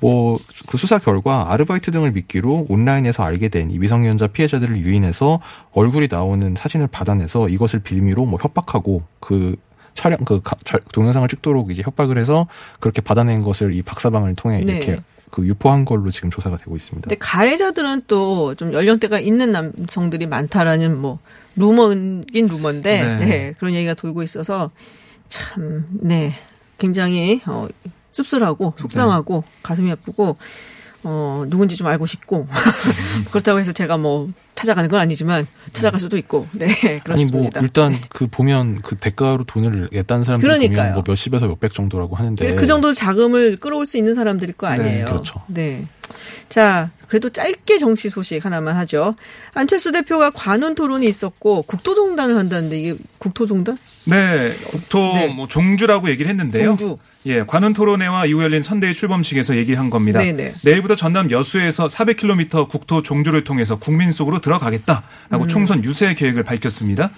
[0.01, 5.39] 뭐 그 수사 결과 아르바이트 등을 미끼로 온라인에서 알게 된 이 미성년자 피해자들을 유인해서
[5.73, 9.55] 얼굴이 나오는 사진을 받아내서 이것을 빌미로 뭐 협박하고 그
[9.95, 10.41] 촬영 그
[10.93, 12.47] 동영상을 찍도록 이제 협박을 해서
[12.79, 14.73] 그렇게 받아낸 것을 이 박사방을 통해 네.
[14.73, 15.01] 이렇게
[15.35, 17.09] 그 유포한 걸로 지금 조사가 되고 있습니다.
[17.09, 21.19] 근데 가해자들은 또 좀 연령대가 있는 남성들이 많다라는 뭐
[21.57, 23.25] 루머긴 루머인데 네.
[23.25, 24.71] 네, 그런 얘기가 돌고 있어서
[25.27, 26.33] 참 네.
[26.77, 27.67] 굉장히 어
[28.11, 29.59] 씁쓸하고 속상하고 네.
[29.61, 30.37] 가슴이 아프고
[31.03, 32.47] 어, 누군지 좀 알고 싶고
[33.31, 37.11] 그렇다고 해서 제가 뭐 찾아가는 건 아니지만 찾아갈 수도 있고 네 그렇습니다.
[37.11, 38.01] 아니 뭐 일단 네.
[38.09, 42.93] 그 보면 그 대가로 돈을 냈다는 사람들 보면 뭐 몇십에서 몇백 정도라고 하는데 그 정도
[42.93, 45.05] 자금을 끌어올 수 있는 사람들일 거 네, 아니에요.
[45.05, 45.41] 네, 그렇죠.
[45.47, 45.85] 네.
[46.49, 49.15] 자, 그래도 짧게 정치 소식 하나만 하죠.
[49.53, 53.77] 안철수 대표가 관훈 토론이 있었고 국토종단을 한다는데 이게 국토종단?
[54.05, 55.27] 네, 국토 네.
[55.27, 56.77] 뭐 종주라고 얘기를 했는데요.
[56.77, 56.97] 종주.
[57.25, 60.19] 예, 관훈 토론회와 이후 열린 선대의 출범식에서 얘기를 한 겁니다.
[60.19, 60.33] 네네.
[60.33, 60.53] 네.
[60.63, 65.47] 내일부터 전남 여수에서 400km 국토 종주를 통해서 국민 속으로 들어가겠다라고 음.
[65.47, 67.09] 총선 유세 계획을 밝혔습니다.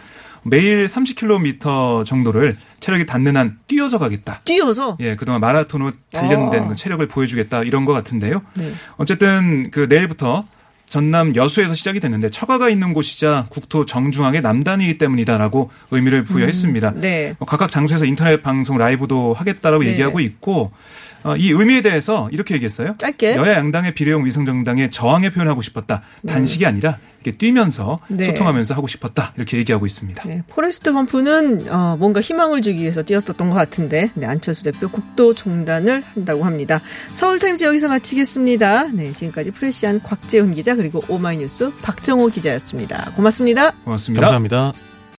[0.43, 4.41] 매일 30km 정도를 체력이 닿는 한 뛰어서 가겠다.
[4.45, 4.97] 뛰어서?
[5.01, 6.67] 예, 그동안 마라톤으로 단련된 아.
[6.69, 8.41] 그 체력을 보여주겠다 이런 것 같은데요.
[8.53, 8.71] 네.
[8.95, 10.45] 어쨌든 그 내일부터
[10.89, 16.89] 전남 여수에서 시작이 됐는데 처가가 있는 곳이자 국토 정중앙의 남단이기 때문이다라고 의미를 부여했습니다.
[16.89, 17.35] 음, 네.
[17.39, 19.91] 뭐 각각 장소에서 인터넷 방송 라이브도 하겠다라고 네.
[19.91, 20.71] 얘기하고 있고
[21.23, 22.95] 어, 이 의미에 대해서 이렇게 얘기했어요.
[22.97, 26.03] 짧게 여야 양당의 비례용 위성정당에 저항을 표현하고 싶었다.
[26.21, 26.33] 네.
[26.33, 26.97] 단식이 아니라
[27.27, 28.25] 이렇게 뛰면서 네.
[28.27, 29.33] 소통하면서 하고 싶었다.
[29.35, 30.23] 이렇게 얘기하고 있습니다.
[30.25, 30.43] 네.
[30.47, 36.03] 포레스트 검프는 어, 뭔가 희망을 주기 위해서 뛰었었던 것 같은데 네, 안철수 대표 국도 종단을
[36.13, 36.81] 한다고 합니다.
[37.13, 38.87] 서울타임즈 여기서 마치겠습니다.
[38.93, 43.11] 네, 지금까지 프레시안 곽재훈 기자 그리고 오마이뉴스 박정호 기자였습니다.
[43.15, 43.71] 고맙습니다.
[43.83, 44.21] 고맙습니다.
[44.21, 44.96] 감사합니다.